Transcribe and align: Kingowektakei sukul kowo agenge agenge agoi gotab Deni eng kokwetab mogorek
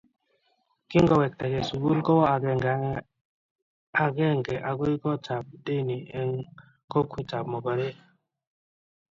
Kingowektakei 0.89 1.67
sukul 1.69 1.97
kowo 2.07 2.23
agenge 2.35 2.71
agenge 4.05 4.55
agoi 4.69 4.95
gotab 5.03 5.45
Deni 5.65 5.97
eng 6.19 6.31
kokwetab 6.91 7.45
mogorek 7.51 7.97